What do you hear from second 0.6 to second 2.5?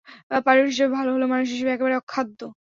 হিসাবে ভালো হলেও, মানুষ হিসাবে একেবারে অখাদ্য।